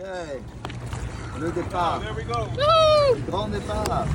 [0.00, 0.40] Okay.
[1.40, 2.00] Le départ.
[2.00, 2.48] There we go.
[2.56, 3.20] Woo!
[3.26, 4.06] Grand départ.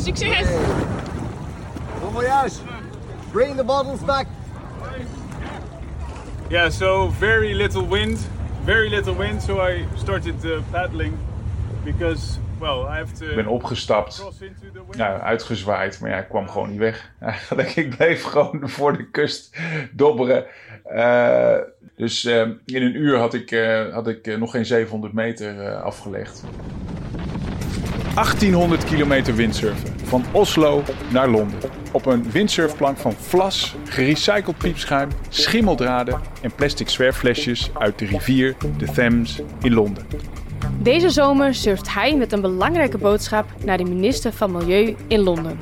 [0.00, 0.48] Succes!
[2.00, 2.54] Bon voyage.
[3.30, 4.26] Bring the bottles back.
[6.48, 8.18] Yeah, so very little wind,
[8.64, 9.42] very little wind.
[9.42, 11.18] So I started uh, paddling
[11.84, 12.38] because,
[13.18, 14.24] to Ik ben opgestapt,
[14.90, 17.10] nou, uitgezwaaid, maar ja, ik kwam gewoon niet weg.
[17.20, 19.56] Eigenlijk, ik bleef gewoon voor de kust
[19.92, 20.44] dobberen.
[20.84, 21.58] Eh,
[21.96, 25.60] dus eh, in een uur had ik, eh, had ik eh, nog geen 700 meter
[25.60, 26.44] eh, afgelegd.
[28.14, 30.00] 1800 kilometer windsurfen.
[30.04, 30.82] Van Oslo
[31.12, 31.58] naar Londen.
[31.92, 38.92] Op een windsurfplank van vlas, gerecycled piepschuim, schimmeldraden en plastic zwerfflesjes uit de rivier de
[38.92, 40.06] Thames in Londen.
[40.78, 45.58] Deze zomer surft hij met een belangrijke boodschap naar de minister van Milieu in Londen.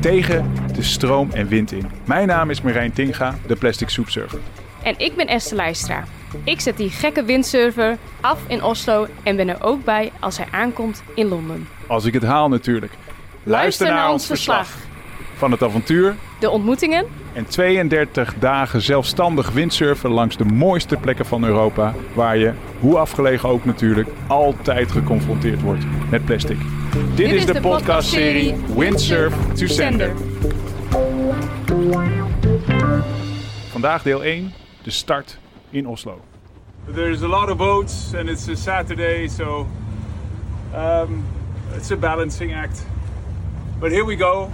[0.00, 1.86] Tegen de stroom en wind in.
[2.04, 4.38] Mijn naam is Marijn Tinga, de plastic soepsurfer.
[4.82, 6.04] En ik ben Esther Leistra.
[6.44, 10.46] Ik zet die gekke windsurfer af in Oslo en ben er ook bij als hij
[10.50, 11.68] aankomt in Londen.
[11.86, 12.92] Als ik het haal natuurlijk.
[13.42, 14.68] Luister naar ons verslag
[15.36, 17.06] van het avontuur De ontmoetingen,
[17.40, 23.48] en 32 dagen zelfstandig windsurfen langs de mooiste plekken van Europa, waar je, hoe afgelegen
[23.48, 26.56] ook natuurlijk, altijd geconfronteerd wordt met plastic.
[27.14, 30.12] Dit, is de podcastserie Windsurf to Sender.
[33.70, 35.38] Vandaag deel 1, de start
[35.70, 36.20] in Oslo.
[36.94, 39.66] There's a lot of boats and it's a Saturday, so
[40.74, 41.24] um,
[41.76, 42.86] it's a balancing act.
[43.78, 44.48] But here we go.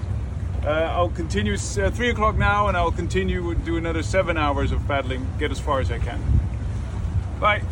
[0.67, 4.37] Uh, I'll continue s- uh, three o'clock now, and I'll continue to do another seven
[4.37, 6.21] hours of paddling, get as far as I can.
[7.41, 7.63] Bye.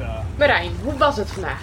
[0.00, 1.62] Uh, Marijn, hoe was het vandaag?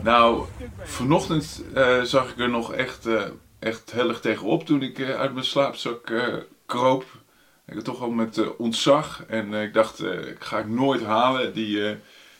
[0.00, 0.44] Nou,
[0.82, 3.22] vanochtend eh, zag ik er nog echt, eh,
[3.58, 6.34] echt heel erg tegenop toen ik eh, uit mijn slaapzak eh,
[6.66, 7.04] kroop.
[7.66, 11.04] Ik had toch wel met ontzag en eh, ik dacht, eh, ik ga ik nooit
[11.04, 11.96] halen, die, eh,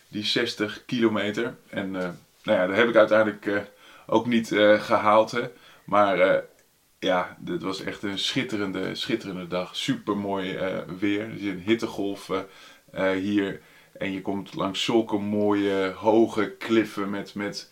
[0.09, 1.55] die 60 kilometer.
[1.71, 2.09] En eh,
[2.43, 3.57] nou ja, dat heb ik uiteindelijk eh,
[4.11, 5.31] ook niet eh, gehaald.
[5.31, 5.43] Hè.
[5.85, 6.43] Maar eh,
[6.99, 9.77] ja, dit was echt een schitterende, schitterende dag.
[9.77, 10.59] Super mooi
[10.99, 11.21] weer.
[11.21, 12.41] Er zit een hittegolf eh,
[13.13, 13.61] eh, hier.
[13.93, 17.71] En je komt langs zulke mooie hoge kliffen met, met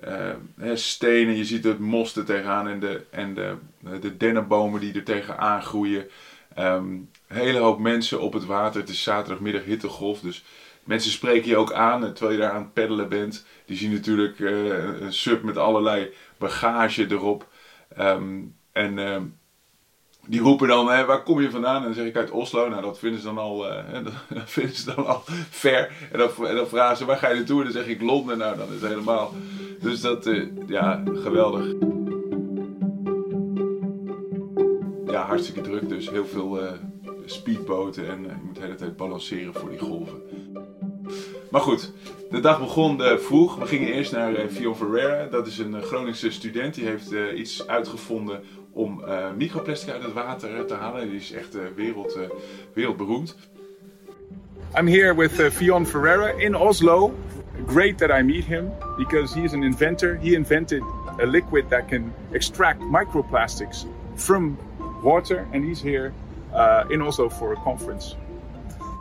[0.00, 0.34] eh,
[0.74, 1.36] stenen.
[1.36, 3.56] Je ziet het mos er tegenaan en de, en de,
[4.00, 6.08] de dennenbomen die er tegenaan groeien.
[6.54, 8.80] Een hele hoop mensen op het water.
[8.80, 10.20] Het is zaterdagmiddag hittegolf.
[10.20, 10.44] Dus
[10.88, 13.46] mensen spreken je ook aan eh, terwijl je daar aan het peddelen bent.
[13.66, 17.46] Die zien natuurlijk eh, een sub met allerlei bagage erop.
[17.96, 19.22] Ehm, en ehm,
[20.26, 21.76] die roepen dan, waar kom je vandaan?
[21.76, 22.68] En dan zeg ik uit Oslo.
[22.68, 26.08] Nou, dat vinden ze dan al, eh, dat vinden ze dan al ver.
[26.12, 27.58] En dan, en dan vragen ze, waar ga je naartoe?
[27.58, 28.38] En dan zeg ik Londen.
[28.38, 29.34] Nou, dan is het helemaal.
[29.80, 30.30] Dus dat,
[30.66, 31.74] ja, geweldig.
[35.06, 35.88] Ja, hartstikke druk.
[35.88, 36.58] Dus heel veel
[37.24, 38.08] speedboten.
[38.08, 40.22] En je moet de hele tijd balanceren voor die golven.
[41.50, 41.92] Maar goed,
[42.30, 43.56] de dag begon eh, vroeg.
[43.56, 45.26] We gingen eerst naar eh Fion Ferreira.
[45.26, 46.74] Dat is een eh, Groningse student.
[46.74, 48.42] Die heeft iets uitgevonden
[48.72, 49.04] om
[49.36, 51.08] microplastic uit het water te halen.
[51.08, 52.18] Die is echt wereld,
[52.72, 53.36] wereldberoemd.
[54.74, 57.14] I'm here with uh, Fion Ferreira in Oslo.
[57.66, 60.16] Great that I meet him because he is an inventor.
[60.16, 60.82] He invented
[61.20, 64.58] a liquid that can extract microplastics from
[65.02, 66.12] water, and he's here
[66.54, 68.14] uh, in Oslo for a conference.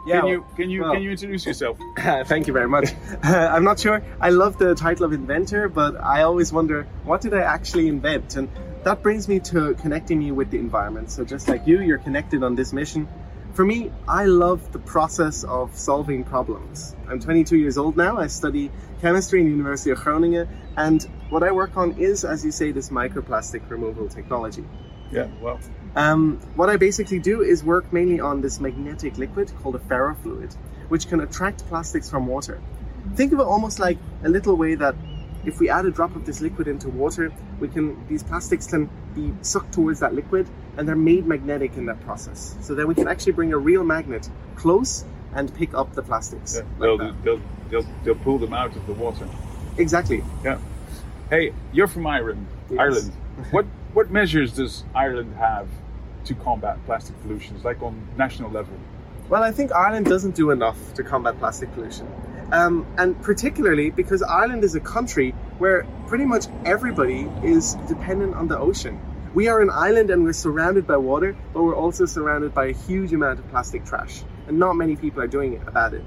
[0.07, 1.77] Yeah, can you can you well- can you introduce yourself?
[1.97, 2.89] Thank you very much.
[3.23, 4.01] I'm not sure.
[4.21, 8.35] I love the title of inventor, but I always wonder what did I actually invent?
[8.35, 8.49] And
[8.83, 11.11] that brings me to connecting you with the environment.
[11.11, 13.07] So just like you, you're connected on this mission.
[13.53, 16.95] For me, I love the process of solving problems.
[17.09, 18.17] I'm 22 years old now.
[18.17, 20.47] I study chemistry in the University of Groningen,
[20.77, 24.63] and what I work on is, as you say, this microplastic removal technology.
[25.11, 25.59] Yeah, well,
[25.97, 30.53] Um, what I basically do is work mainly on this magnetic liquid called a ferrofluid,
[30.89, 32.61] which can attract plastics from water.
[33.15, 34.93] Think of it almost like a little way that
[35.43, 38.91] if we add a drop of this liquid into water, we can these plastics can
[39.15, 40.47] be sucked towards that liquid
[40.77, 42.55] and they're made magnetic in that process.
[42.61, 46.57] So then we can actually bring a real magnet close and pick up the plastics.
[46.57, 47.41] like they'll, they'll
[47.71, 49.27] they'll they'll pull them out of the water.
[49.79, 50.23] Exactly.
[50.43, 50.59] Yeah.
[51.31, 52.45] Hey, you're from Ireland.
[52.69, 52.79] Yes.
[52.79, 53.13] Ireland.
[53.49, 55.67] what what measures does Ireland have
[56.27, 57.61] to combat plastic pollution?
[57.63, 58.73] like on national level.
[59.29, 62.07] Well, I think Ireland doesn't do enough to combat plastic pollution.
[62.51, 68.47] Um, and particularly because Ireland is a country where pretty much everybody is dependent on
[68.47, 68.99] the ocean.
[69.33, 72.73] We are an island and we're surrounded by water, but we're also surrounded by a
[72.73, 74.23] huge amount of plastic trash.
[74.47, 76.03] And not many people are doing it about it.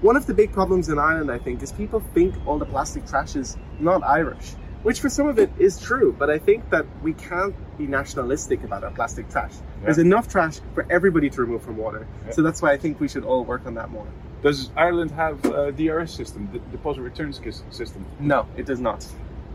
[0.00, 3.06] One of the big problems in Ireland, I think, is people think all the plastic
[3.06, 4.54] trash is not Irish.
[4.82, 8.62] Which for some of it is true, but I think that we can't be nationalistic
[8.64, 9.52] about our plastic trash.
[9.82, 12.06] There's enough trash for everybody to remove from water.
[12.30, 14.06] So that's why I think we should all work on that more.
[14.42, 18.04] Does Ireland have uh, a DRS system, the deposit return system?
[18.20, 19.06] No, it does not.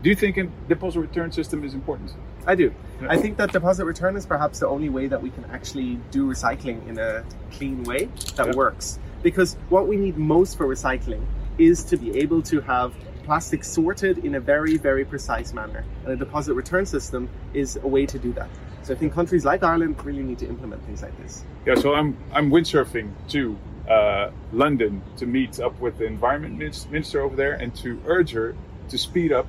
[0.02, 2.12] Do you think a deposit return system is important?
[2.46, 2.74] I do.
[3.00, 3.06] Yeah.
[3.08, 6.26] I think that deposit return is perhaps the only way that we can actually do
[6.28, 8.52] recycling in a clean way that Yeah.
[8.54, 8.98] works.
[9.22, 11.22] Because what we need most for recycling
[11.58, 12.94] is to be able to have
[13.24, 15.84] plastic sorted in a very, very precise manner.
[16.04, 18.48] And a deposit return system is a way to do that.
[18.82, 21.44] So I think countries like Ireland really need to implement things like this.
[21.64, 23.56] Yeah, so I'm I'm windsurfing to
[23.88, 26.58] uh, London to meet up with the environment
[26.90, 28.56] minister over there and to urge her
[28.88, 29.46] to speed up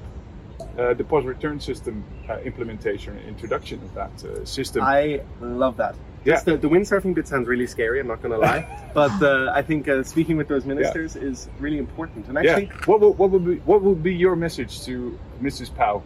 [0.78, 4.84] uh, deposit return system uh, implementation and introduction of that uh, system.
[4.84, 5.96] I love that.
[6.26, 6.36] Yeah.
[6.36, 8.66] Just the, the windsurfing bit sounds really scary, I'm not going to lie.
[8.94, 12.28] but uh, I think uh, speaking with those ministers is really important.
[12.28, 12.52] And yeah.
[12.52, 15.74] actually, What would, what would be what would be your message to Mrs.
[15.76, 16.04] Powell,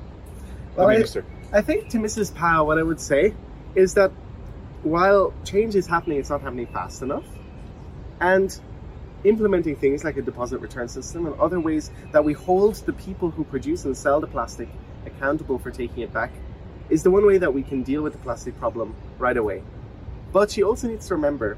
[0.75, 1.25] the Well, I- minister?
[1.53, 2.33] I think to Mrs.
[2.33, 3.33] Powell, what I would say
[3.75, 4.11] is that
[4.83, 7.23] while change is happening, it's not happening fast enough.
[8.19, 8.59] And
[9.23, 13.29] implementing things like a deposit return system and other ways that we hold the people
[13.31, 14.67] who produce and sell the plastic
[15.05, 16.31] accountable for taking it back
[16.89, 19.61] is the one way that we can deal with the plastic problem right away.
[20.37, 21.57] But she also needs to remember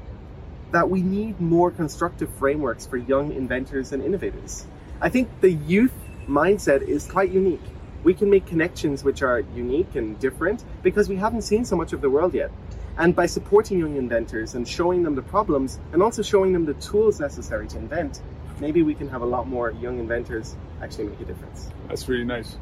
[0.70, 4.66] that we need more constructive frameworks for young inventors and innovators.
[5.02, 5.92] I think the youth
[6.26, 7.60] mindset is quite unique.
[8.04, 11.92] We can make connections which are unique and different because we haven't seen so much
[11.92, 12.50] of the world yet.
[12.96, 16.72] And by supporting young inventors and showing them the problems and also showing them the
[16.80, 18.22] tools necessary to invent,
[18.60, 21.68] maybe we can have a lot more young inventors actually make a difference.
[21.88, 22.56] That's really nice.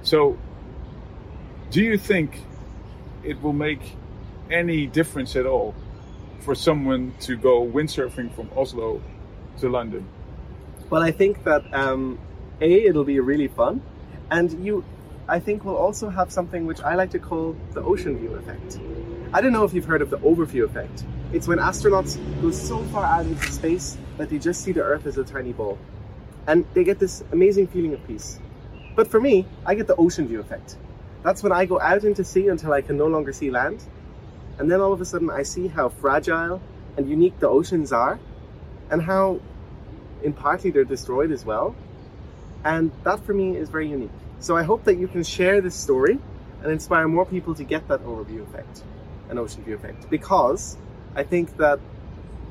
[0.00, 0.38] So,
[1.70, 2.40] do you think
[3.22, 3.82] it will make
[4.50, 5.74] any difference at all
[6.40, 9.02] for someone to go windsurfing from Oslo
[9.58, 10.06] to London?
[10.90, 12.18] Well, I think that um,
[12.60, 13.82] a it'll be really fun,
[14.30, 14.84] and you,
[15.28, 18.78] I think, will also have something which I like to call the ocean view effect.
[19.32, 21.04] I don't know if you've heard of the overview effect.
[21.32, 25.06] It's when astronauts go so far out into space that they just see the Earth
[25.06, 25.78] as a tiny ball,
[26.46, 28.38] and they get this amazing feeling of peace.
[28.96, 30.76] But for me, I get the ocean view effect.
[31.22, 33.84] That's when I go out into sea until I can no longer see land,
[34.58, 36.60] and then all of a sudden I see how fragile
[36.96, 38.18] and unique the oceans are,
[38.90, 39.40] and how
[40.22, 41.76] in partly they're destroyed as well.
[42.64, 44.10] And that for me is very unique.
[44.40, 46.18] So I hope that you can share this story
[46.62, 48.82] and inspire more people to get that overview effect,
[49.30, 50.10] an ocean view effect.
[50.10, 50.76] Because
[51.14, 51.78] I think that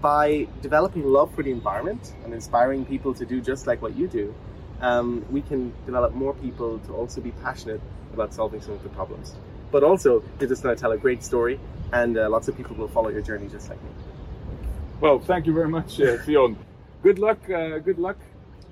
[0.02, 4.08] by developing love for the environment and inspiring people to do just like what you
[4.08, 4.34] do,
[4.80, 7.82] um, we can develop more people to also be passionate
[8.14, 9.36] about solving some of the problems.
[9.72, 11.60] But also, you're just to tell a great story,
[11.94, 13.90] and uh, lots of people will follow your journey just like me.
[15.00, 16.18] Well, thank you very much, uh.
[17.04, 17.38] Good luck.
[17.50, 18.18] Uh, good luck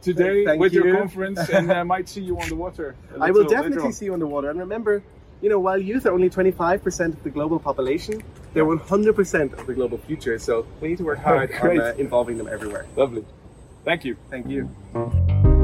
[0.01, 2.95] today Thank with your conference, and I might see you on the water.
[3.19, 4.49] I will definitely see you on the water.
[4.49, 5.03] And remember,
[5.41, 8.23] you know, while youth are only 25% of the global population,
[8.53, 10.39] they're 100% of the global future.
[10.39, 12.85] So we need to work hard on uh, involving them everywhere.
[12.95, 13.25] Lovely.
[13.83, 14.17] Thank you.
[14.29, 15.54] Thank you.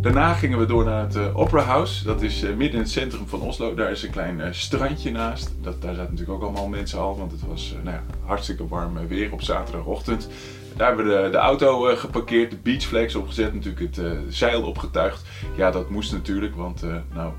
[0.00, 2.04] Daarna gingen we door naar het eh, Opera House.
[2.04, 3.74] Dat is eh, midden in het centrum van Oslo.
[3.74, 5.54] Daar is een klein eh, strandje naast.
[5.62, 9.06] Dat, daar zaten natuurlijk ook allemaal mensen al, want het was nou ja, hartstikke warm
[9.08, 10.28] weer op zaterdagochtend.
[10.76, 15.28] Daar hebben we de, de auto geparkeerd, de beachflags opgezet, natuurlijk het zeil opgetuigd.
[15.56, 16.82] Ja, dat moest natuurlijk, want
[17.14, 17.32] nou,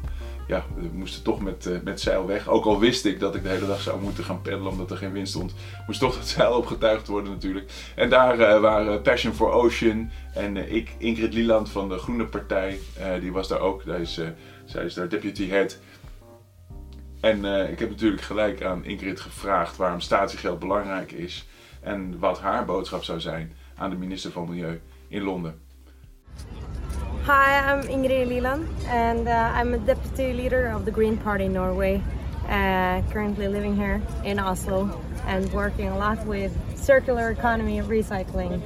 [0.51, 2.47] ja, we moesten toch met, eh, met zeil weg.
[2.47, 4.97] Ook al wist ik dat ik de hele dag zou moeten gaan peddelen omdat er
[4.97, 5.53] geen wind stond.
[5.87, 7.71] Moest toch het zeil opgetuigd worden natuurlijk.
[7.95, 12.25] En daar eh, waren Passion for Ocean en eh, ik, Ingrid Lieland van de Groene
[12.25, 12.79] Partij,
[13.19, 13.85] die was daar ook.
[13.85, 14.19] Daar is,
[14.65, 15.79] zij is daar deputy head.
[17.21, 21.47] En ik heb natuurlijk gelijk aan Ingrid gevraagd waarom statiegeld belangrijk is.
[21.81, 25.59] En wat haar boodschap zou zijn aan de minister van Milieu in Londen.
[27.25, 32.01] Hi, I'm Ingrid Liland, and uh, I'm a deputy leader of the Green Party Norway.
[32.47, 38.59] Uh, currently living here in Oslo and working a lot with circular economy, recycling,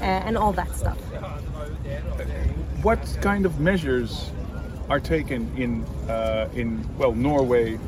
[0.00, 0.98] uh, and all that stuff.
[2.82, 4.30] What kind of measures
[4.90, 7.78] are taken in uh, in well Norway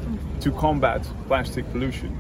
[0.41, 2.17] to combat plastic pollution?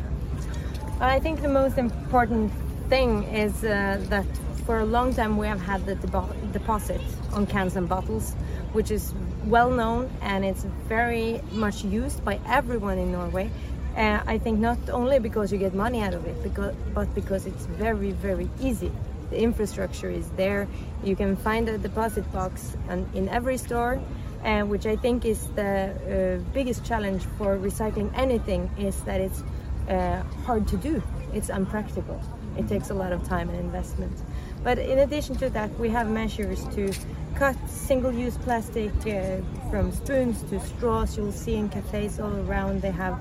[1.01, 2.53] I think the most important
[2.91, 4.27] thing is uh, that
[4.65, 7.01] for a long time we have had the depo- deposit
[7.33, 8.33] on cans and bottles,
[8.73, 13.51] which is well known and it's very much used by everyone in Norway.
[13.97, 17.47] Uh, I think not only because you get money out of it, because, but because
[17.47, 18.91] it's very, very easy.
[19.31, 20.67] The infrastructure is there.
[21.05, 24.01] You can find a deposit box and in every store,
[24.45, 29.43] uh, which I think is the uh, biggest challenge for recycling anything is that it's
[29.89, 31.03] uh, hard to do.
[31.35, 32.21] It's unpractical.
[32.57, 34.17] It takes a lot of time and investment.
[34.65, 36.91] But in addition to that, we have measures to
[37.35, 39.37] cut single-use plastic uh,
[39.71, 41.17] from spoons to straws.
[41.17, 43.21] You'll see in cafes all around they have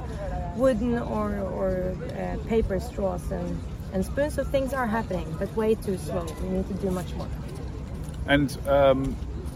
[0.56, 3.60] wooden or, or uh, paper straws and,
[3.92, 4.36] and spoons.
[4.36, 6.26] So things are happening, but way too slow.
[6.42, 7.28] We need to do much more.
[8.26, 9.14] And um,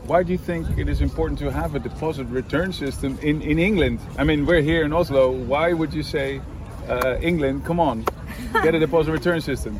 [0.07, 3.59] why do you think it is important to have a deposit return system in, in
[3.59, 3.99] England?
[4.17, 5.31] I mean, we're here in Oslo.
[5.31, 6.41] Why would you say,
[6.89, 8.03] uh, England, come on,
[8.51, 9.79] get a deposit return system?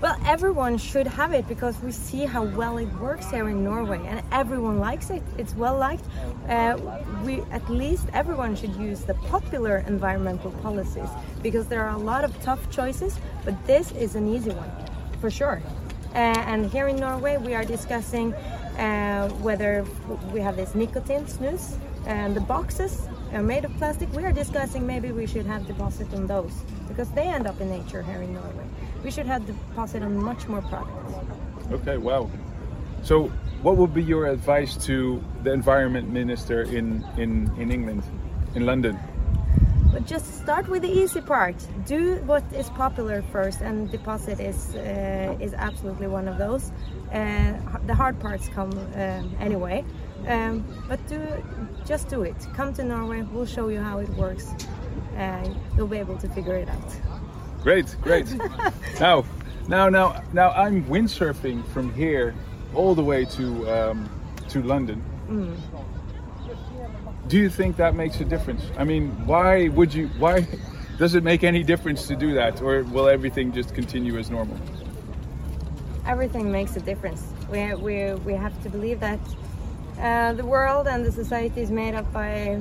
[0.00, 4.04] Well, everyone should have it because we see how well it works here in Norway,
[4.06, 5.22] and everyone likes it.
[5.38, 6.04] It's well liked.
[6.48, 6.76] Uh,
[7.24, 11.08] we at least everyone should use the popular environmental policies
[11.42, 14.70] because there are a lot of tough choices, but this is an easy one,
[15.20, 15.62] for sure.
[16.14, 19.86] Uh, and here in Norway, we are discussing uh, whether
[20.32, 24.12] we have this nicotine snus and the boxes are made of plastic.
[24.12, 26.52] We are discussing maybe we should have deposit on those
[26.88, 28.64] because they end up in nature here in Norway.
[29.04, 31.14] We should have deposit on much more products.
[31.70, 32.30] Okay, wow.
[33.02, 33.30] So,
[33.62, 38.02] what would be your advice to the environment minister in, in, in England,
[38.54, 38.98] in London?
[39.92, 41.54] But just start with the easy part.
[41.86, 46.72] Do what is popular first, and deposit is uh, is absolutely one of those.
[47.12, 47.52] Uh,
[47.86, 49.84] the hard parts come um, anyway,
[50.26, 51.20] um, but do
[51.86, 52.34] just do it.
[52.54, 53.22] Come to Norway.
[53.22, 54.52] We'll show you how it works.
[55.16, 57.03] Uh, you'll be able to figure it out.
[57.64, 58.32] Great, great.
[59.00, 59.24] now,
[59.66, 62.34] now, now, now, I'm windsurfing from here
[62.74, 64.08] all the way to um,
[64.50, 65.02] to London.
[67.26, 68.62] Do you think that makes a difference?
[68.78, 70.08] I mean, why would you?
[70.18, 70.46] Why
[70.98, 74.56] does it make any difference to do that, or will everything just continue as normal?
[76.06, 77.26] everything makes a difference.
[77.50, 79.20] We, we, we have to believe that
[79.98, 82.60] uh, the world and the society is made up by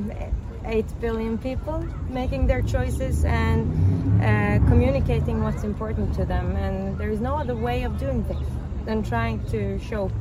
[0.65, 3.71] 8 billion people making their choices and
[4.21, 6.55] uh, communicating what's important to them.
[6.55, 8.47] And there is no other way of doing things
[8.85, 10.11] than trying to show,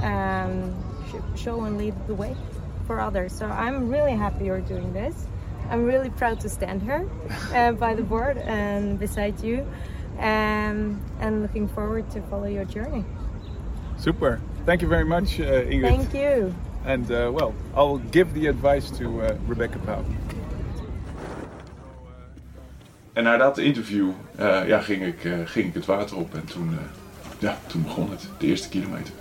[0.00, 0.74] um,
[1.10, 2.36] sh- show and lead the way
[2.86, 3.32] for others.
[3.32, 5.26] So I'm really happy you're doing this.
[5.68, 7.08] I'm really proud to stand here
[7.52, 9.66] uh, by the board and beside you
[10.18, 13.04] um, and looking forward to follow your journey.
[13.98, 14.40] Super.
[14.64, 15.82] Thank you very much, uh, Ingrid.
[15.82, 16.54] Thank you.
[16.86, 20.04] And uh, well, I'll give the advice to uh, Rebecca Pauw.
[23.12, 26.44] En na dat interview eh, ja, ging, ik, eh, ging ik het water op en
[26.44, 26.78] toen,
[27.38, 29.14] ja, toen begon het, de eerste kilometer.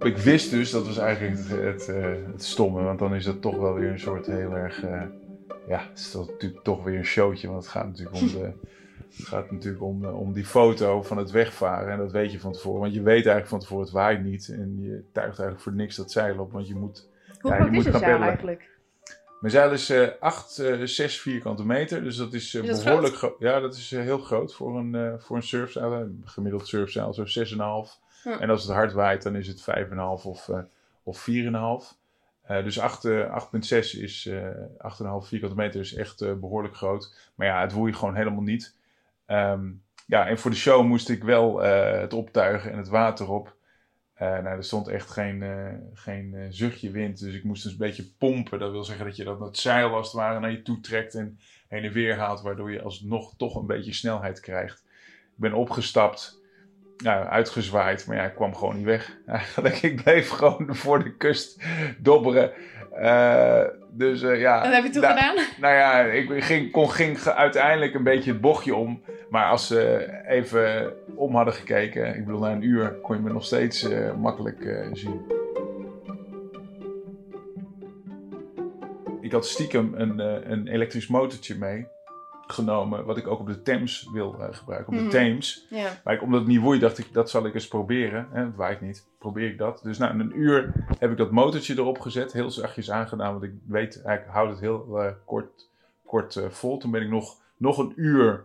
[0.00, 3.74] Ik wist dus, dat was eigenlijk het, het, stomme, want dan is dat toch wel
[3.74, 4.82] weer een soort heel erg,
[5.68, 8.52] ja, het is toch, natuurlijk toch weer een showtje, want het gaat natuurlijk om de,
[9.16, 12.40] het gaat natuurlijk om, eh, om die foto van het wegvaren en dat weet je
[12.40, 15.60] van tevoren, want je weet eigenlijk van tevoren het waait niet en je tuigt eigenlijk
[15.60, 17.08] voor niks dat zeil op, want je moet,
[17.40, 18.68] Hoe Ja, je groot moet is het zeil eigenlijk?
[19.40, 23.14] Mijn zeil is eh 8, 6 vierkante meter, dus dat is eh, Is dat behoorlijk
[23.14, 23.36] groot.
[23.38, 25.92] Ja, dat is eh, heel groot voor een, voor een surfzeil.
[25.92, 27.98] Een gemiddeld surfzeil zo 6,5.
[28.22, 28.28] Hm.
[28.28, 30.50] En als het hard waait, dan is het 5,5 of,
[31.02, 31.98] of 4,5.
[32.50, 34.48] Eh, dus 8, eh, 8,6 is eh
[34.78, 37.30] 8,5 vierkante meter is echt eh, behoorlijk groot.
[37.34, 38.76] Maar ja, het woei gewoon helemaal niet.
[39.30, 39.70] Ehm,
[40.06, 43.56] ja, en voor de show moest ik wel eh, het optuigen en het water op.
[44.14, 47.78] Eh, nou, er stond echt geen, eh, geen zuchtje wind, dus ik moest dus een
[47.78, 48.58] beetje pompen.
[48.58, 51.14] Dat wil zeggen dat je dat het zeil als het ware naar je toe trekt
[51.14, 54.84] en heen en weer haalt, waardoor je alsnog toch een beetje snelheid krijgt.
[55.24, 56.40] Ik ben opgestapt,
[56.96, 59.16] nou, uitgezwaaid, maar ja, ik kwam gewoon niet weg.
[59.26, 61.62] Eigenlijk, ik bleef gewoon voor de kust
[61.98, 62.52] dobberen.
[63.92, 64.60] Dus eh, ja.
[64.60, 65.44] Wat heb je toen nou, gedaan?
[65.60, 69.02] nou ja, ik ging, kon, ging uiteindelijk een beetje het bochtje om.
[69.30, 73.32] Maar als ze even om hadden gekeken, ik bedoel na een uur, kon je me
[73.32, 75.20] nog steeds eh, makkelijk eh, zien.
[79.20, 80.18] Ik had stiekem een,
[80.52, 81.86] een elektrisch motortje mee
[82.52, 84.92] genomen, wat ik ook op de Thames wil eh, gebruiken.
[84.92, 85.10] Op de Mhm.
[85.10, 85.66] Thames.
[86.04, 88.28] Maar ik, omdat het niet woei, dacht ik, dat zal ik eens proberen.
[88.32, 89.06] Hè, het waait niet.
[89.18, 89.80] Probeer ik dat.
[89.82, 92.32] Dus na een uur heb ik dat motortje erop gezet.
[92.32, 95.68] Heel zachtjes aangedaan, want ik weet, ik houd het heel eh, kort,
[96.06, 96.78] kort eh, vol.
[96.78, 98.42] Toen ben ik nog, nog een uur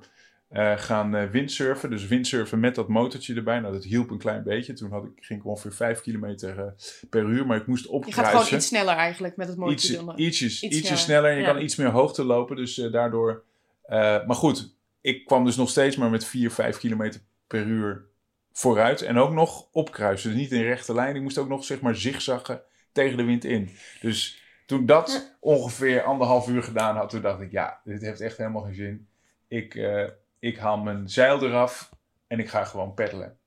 [0.76, 1.90] gaan windsurfen.
[1.90, 3.60] Dus windsurfen met dat motortje erbij.
[3.60, 4.74] Nou, dat hielp een klein beetje.
[4.74, 6.74] Toen had ik, ging ik ongeveer 5 kilometer
[7.10, 7.46] per uur.
[7.46, 8.24] Maar ik moest Je opkruisen.
[8.24, 11.32] gaat gewoon iets sneller eigenlijk met het motortje Iets, ietsjes, Iets ietsjes sneller, sneller.
[11.32, 11.52] Je ja.
[11.54, 12.56] kan iets meer hoogte lopen.
[12.56, 13.44] Dus daardoor...
[13.88, 18.06] eh, maar goed, ik kwam dus nog steeds maar met 4, 5 kilometer per uur
[18.51, 19.01] vooruit.
[19.01, 20.30] En ook nog opkruisen.
[20.30, 21.15] Dus niet in rechte lijn.
[21.15, 22.62] Ik moest ook nog zeg maar zigzaggen
[22.92, 23.70] tegen de wind in.
[24.01, 28.38] Dus toen dat ongeveer anderhalf uur gedaan had, toen dacht ik, ja, dit heeft echt
[28.38, 29.08] helemaal geen zin.
[29.48, 30.08] Ik, eh,
[30.39, 31.89] ik haal mijn zeil eraf
[32.27, 33.38] en ik ga gewoon peddelen.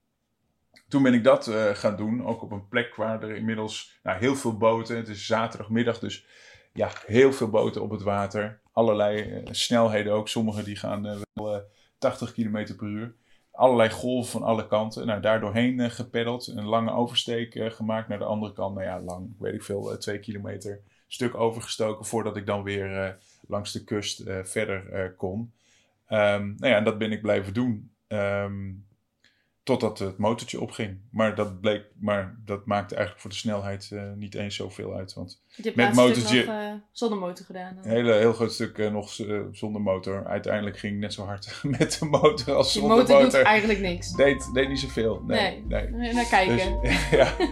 [0.88, 4.18] Toen ben ik dat eh, gaan doen, ook op een plek waar er inmiddels nou,
[4.18, 4.96] heel veel boten.
[4.96, 6.26] Het is zaterdagmiddag, dus
[6.72, 8.60] ja, heel veel boten op het water.
[8.72, 10.28] Allerlei eh, snelheden ook.
[10.28, 11.60] Sommige die gaan eh, wel eh,
[11.98, 13.14] 80 km per uur.
[13.50, 15.06] Allerlei golven van alle kanten.
[15.06, 16.46] Nou, daar doorheen eh, gepeddeld.
[16.46, 18.74] Een lange oversteek eh, gemaakt naar de andere kant.
[18.74, 22.04] Nou ja, lang, weet ik veel, eh, twee kilometer stuk overgestoken.
[22.04, 23.12] Voordat ik dan weer eh,
[23.46, 25.52] langs de kust eh, verder eh, kon.
[26.06, 27.90] Ehm, nou ja, en dat ben ik blijven doen.
[28.06, 28.70] Ehm,
[29.68, 30.98] totdat het motortje opging.
[31.10, 35.14] Maar dat bleek, maar dat maakte eigenlijk voor de snelheid eh, niet eens zoveel uit.
[35.14, 37.74] Want Je hebt Met motortje- nog eh, zonder motor gedaan.
[37.74, 37.84] dan.
[37.84, 39.10] een hele, heel groot stuk eh, nog
[39.52, 40.26] zonder motor.
[40.26, 43.30] Uiteindelijk ging net zo hard met de motor als zonder motor, motor.
[43.30, 44.12] doet eigenlijk niks.
[44.12, 45.22] Deed, deed niet zoveel.
[45.26, 45.64] Nee.
[45.68, 45.88] nee.
[45.88, 46.12] Nee.
[46.12, 46.80] Naar kijken.
[46.82, 47.34] Dus, ja.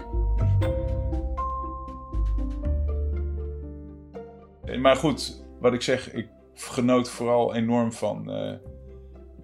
[4.80, 8.30] Maar goed, wat ik zeg, ik genoot vooral enorm van,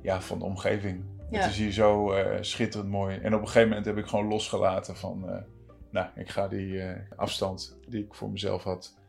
[0.03, 1.05] ja, van de omgeving.
[1.33, 1.41] Ja.
[1.41, 3.17] Het is hier zo eh, schitterend mooi.
[3.19, 5.43] En op een gegeven moment heb ik gewoon losgelaten van, eh,
[5.91, 9.01] nou, ik ga die eh, afstand die ik voor mezelf had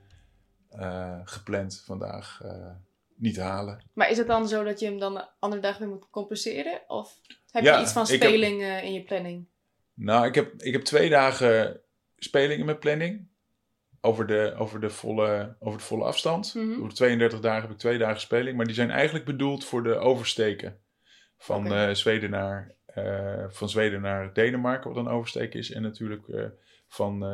[1.24, 2.42] gepland vandaag
[3.16, 3.84] niet halen.
[3.94, 6.82] Maar is het dan zo dat je hem dan de andere dag weer moet compenseren?
[6.88, 7.20] Of
[7.52, 9.48] heb Ja, je iets van heb- speling in je planning?
[9.94, 11.82] Nou, ik heb, ik heb twee dagen
[12.18, 13.28] speling in mijn planning.
[14.02, 16.54] Over de, over de, volle, over de volle afstand.
[16.56, 16.74] Mhm.
[16.74, 18.58] Over de 32 dagen heb ik twee dagen speling.
[18.58, 20.80] Maar die zijn eigenlijk bedoeld voor de oversteken.
[21.44, 25.72] Van, eh, Zweden, naar, eh, van Zweden naar Denemarken, wat een oversteek is.
[25.72, 26.46] En natuurlijk eh,
[26.88, 27.26] van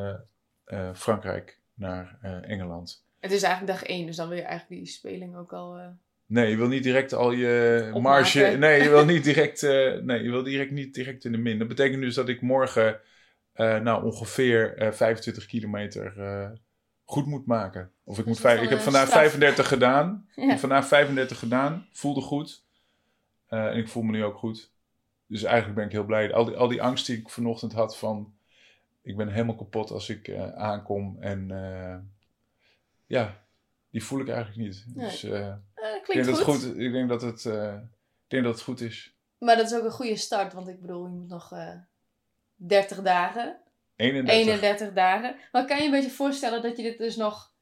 [0.96, 3.04] Frankrijk naar Engeland.
[3.20, 5.80] Het is eigenlijk dag één, dus dan wil je eigenlijk die speling ook al...
[6.26, 8.02] Nee, je wil niet direct al je Opmaken.
[8.02, 8.40] marge.
[8.40, 9.62] Nee, je wil niet direct.
[10.04, 11.60] nee, je wil direct niet direct in de min.
[11.60, 13.00] Dat betekent dus dat ik morgen
[13.84, 16.14] nou ongeveer eh, 25 kilometer
[17.04, 17.92] goed moet maken.
[18.04, 19.22] Of ik moet vijf, ik heb vandaag straf.
[19.22, 20.26] 35 gedaan.
[20.36, 21.88] Ik heb vandaag 35 gedaan.
[21.92, 22.64] Voelde goed.
[23.50, 24.72] Eh, en ik voel me nu ook goed.
[25.28, 26.34] Dus eigenlijk ben ik heel blij.
[26.34, 28.34] Al die, al die angst die ik vanochtend had van...
[29.02, 31.18] Ik ben helemaal kapot als ik eh, aankom.
[31.20, 31.98] En eh,
[33.06, 33.44] ja,
[33.90, 34.86] die voel ik eigenlijk niet.
[34.94, 35.06] Nee.
[35.06, 35.32] Dus ik,
[36.04, 36.62] klinkt denk dat goed.
[36.62, 39.14] het goed, ik denk dat het, ik denk dat het goed is.
[39.38, 41.76] Maar dat is ook een goede start, want ik bedoel, je moet nog eh
[42.60, 43.58] 30 dagen.
[43.96, 44.36] 31.
[44.36, 45.36] 31 dagen.
[45.52, 47.54] Maar kan je een beetje voorstellen dat je dit dus nog,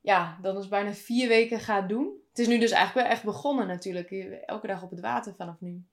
[0.00, 2.12] ja, dan dus bijna vier weken gaat doen?
[2.40, 4.10] Het is nu dus eigenlijk wel echt begonnen natuurlijk.
[4.46, 5.84] Elke dag op het water vanaf nu.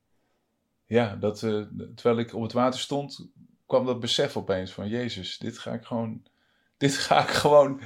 [0.85, 1.61] Ja, dat, eh,
[1.95, 3.27] terwijl ik op het water stond,
[3.65, 4.87] kwam dat besef opeens van...
[4.87, 6.25] Jezus, dit ga ik gewoon...
[6.77, 7.81] Dit ga ik gewoon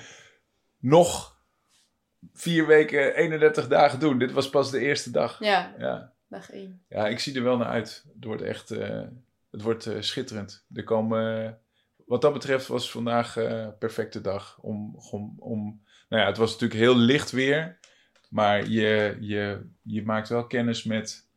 [0.77, 1.39] nog
[2.33, 4.17] vier weken, 31 dagen doen.
[4.17, 5.39] Dit was pas de eerste dag.
[5.39, 6.83] Ja, Ja, dag 1.
[6.89, 8.05] ja ik zie er wel naar uit.
[8.13, 9.03] Het wordt echt eh,
[9.51, 10.65] het wordt, eh, schitterend.
[10.73, 11.59] Er komen,
[12.05, 14.57] wat dat betreft was vandaag een perfecte dag.
[14.61, 17.79] Om, om, om, nou ja, het was natuurlijk heel licht weer.
[18.31, 21.27] Maar je, je, je maakt wel kennis met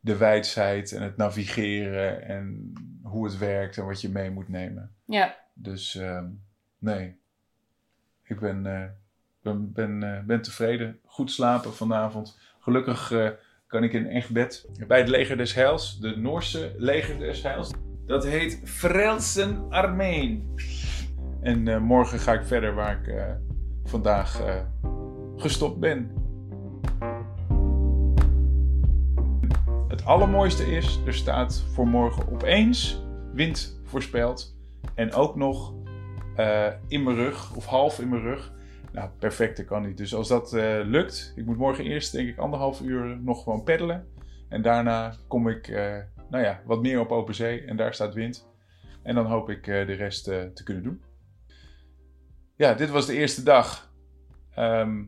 [0.00, 2.72] de wijdheid en het navigeren en
[3.02, 4.94] hoe het werkt en wat je mee moet nemen.
[5.04, 6.26] Ja, Dus ehm,
[6.78, 7.16] nee,
[8.24, 8.88] ik ben, eh,
[9.42, 10.98] ben, ben, eh, ben tevreden.
[11.04, 12.38] Goed slapen vanavond.
[12.60, 13.28] Gelukkig eh,
[13.66, 17.42] kan ik in een echt bed bij het leger des Heils, de Noorse leger des
[17.42, 17.70] Heils.
[18.06, 20.54] Dat heet Frelsen Armeen.
[21.40, 23.36] En morgen ga ik verder waar ik
[23.84, 24.42] vandaag
[25.36, 26.19] gestopt ben.
[29.90, 34.56] Het allermooiste is, er staat voor morgen opeens wind voorspeld.
[34.94, 35.74] En ook nog
[36.36, 38.52] eh, in mijn rug, of half in mijn rug.
[38.92, 39.96] Nou, perfect, dat kan niet.
[39.96, 43.62] Dus als dat eh, lukt, ik moet morgen eerst denk ik anderhalf uur nog gewoon
[43.62, 44.06] peddelen.
[44.48, 45.98] En daarna kom ik, eh,
[46.30, 48.48] nou ja, wat meer op open zee en daar staat wind.
[49.02, 51.02] En dan hoop ik de rest te kunnen doen.
[52.56, 53.92] Ja, dit was de eerste dag.
[54.54, 55.04] Ehm,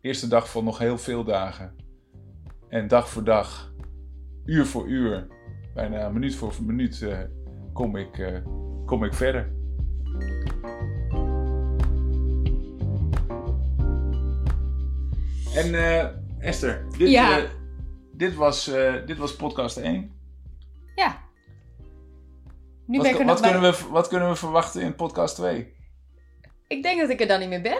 [0.00, 1.74] eerste dag van nog heel veel dagen.
[2.68, 3.74] En dag voor dag,
[4.46, 5.26] uur voor uur,
[5.74, 7.18] bijna minuut voor minuut, eh,
[7.72, 8.36] kom, ik, eh,
[8.86, 9.52] kom ik verder.
[15.54, 16.06] En eh,
[16.38, 17.46] Esther, dit, Ja.
[18.12, 18.70] dit, was,
[19.06, 20.10] dit was podcast 1.
[20.94, 21.24] ja.
[22.86, 23.52] Nu Wat, ben ik er wat, nog bij.
[23.60, 25.74] kunnen we, wat kunnen we verwachten in podcast 2?
[26.68, 27.78] Ik denk dat ik er dan niet meer ben.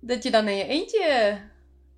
[0.00, 1.38] Dat je dan in je eentje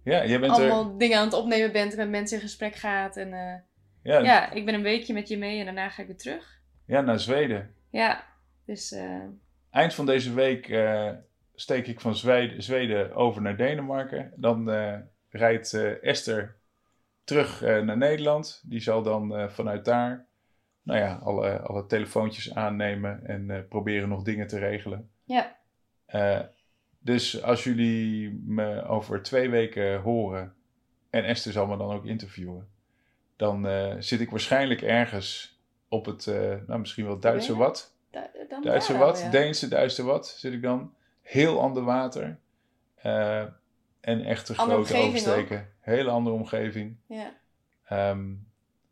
[0.05, 0.99] Ja, jij bent allemaal er.
[0.99, 3.16] dingen aan het opnemen bent en met mensen in gesprek gaat.
[3.16, 3.64] En
[4.02, 4.22] Ja, ja.
[4.22, 6.61] ja, ik ben een weekje met je mee en daarna ga ik weer terug.
[6.87, 7.74] naar Zweden.
[7.90, 8.24] Ja,
[8.64, 9.24] dus eh,
[9.70, 11.11] Eind van deze week eh,
[11.54, 14.32] steek ik van Zweden, Zweden over naar Denemarken.
[14.37, 16.56] Dan eh, rijdt Esther
[17.24, 18.62] terug naar Nederland.
[18.66, 20.26] Die zal dan vanuit daar
[20.82, 25.11] nou ja, alle, alle telefoontjes aannemen en proberen nog dingen te regelen.
[25.24, 25.56] ja.
[27.00, 30.54] Dus als jullie me over twee weken horen
[31.11, 32.68] en Esther zal me dan ook interviewen,
[33.38, 37.94] dan eh, zit ik waarschijnlijk ergens op het, eh, nou misschien wel Duitse wat.
[38.48, 39.31] Dan Duitse daar wat, ja.
[39.31, 40.94] Deense Duitse wat zit ik dan.
[41.22, 42.38] Heel ander water.
[42.94, 43.40] eh,
[44.01, 45.68] en echt een grote oversteken.
[45.81, 46.96] Hele andere omgeving.
[47.07, 47.33] Ja.
[47.85, 48.35] Ehm,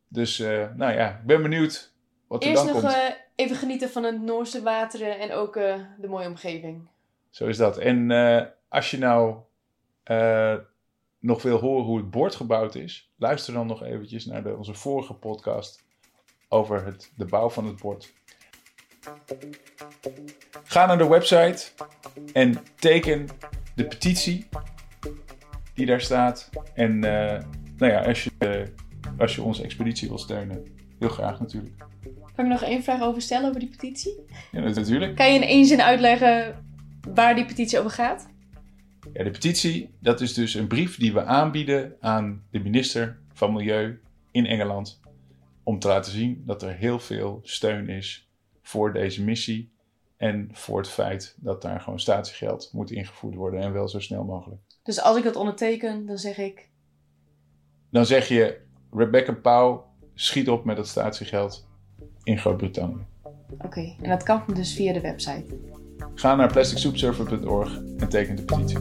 [0.09, 0.39] dus
[0.75, 1.93] nou ja, ik ben benieuwd
[2.27, 3.17] wat er Eerst dan nog komt.
[3.35, 5.55] even genieten van het Noorse wateren en ook
[5.99, 6.89] de mooie omgeving.
[7.31, 7.79] Zo is dat.
[7.79, 8.11] En
[8.69, 9.37] als je nou
[11.27, 14.75] nog wil horen hoe het bord gebouwd is, luister dan nog eventjes naar de, onze
[14.75, 15.85] vorige podcast
[16.49, 18.13] over het, de bouw van het bord.
[20.65, 21.67] Ga naar de website
[22.33, 23.27] en teken
[23.75, 24.49] de petitie
[25.75, 26.51] die daar staat.
[26.75, 27.43] En eh,
[27.77, 28.63] nou ja, als je, eh,
[29.19, 30.65] als je onze expeditie wil steunen,
[30.99, 31.77] heel graag natuurlijk.
[32.35, 34.25] Kan ik nog één vraag over stellen over die petitie?
[34.53, 35.17] Ja, natuurlijk.
[35.17, 36.65] Kan je in één zin uitleggen
[37.15, 38.35] waar die petitie over gaat?
[39.17, 43.53] Ja, de petitie, dat is dus een brief die we aanbieden aan de minister van
[43.53, 44.01] Milieu
[44.31, 45.01] in Engeland.
[45.63, 48.31] Om te laten zien dat er heel veel steun is
[48.63, 49.73] voor deze missie.
[50.17, 53.61] En voor het feit dat daar gewoon statiegeld moet ingevoerd worden.
[53.61, 54.61] En wel zo snel mogelijk.
[54.83, 56.71] Dus als ik dat onderteken, dan zeg ik...
[57.91, 58.61] Dan zeg je,
[58.93, 61.67] Rebecca Pauw, schiet op met dat statiegeld
[62.23, 63.05] in Groot-Brittannië.
[63.59, 65.59] Oké, en dat kan dus via de website.
[66.15, 68.79] Ga naar plasticsoepsurfer.org en teken de petitie.